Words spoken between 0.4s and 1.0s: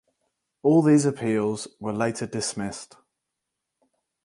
All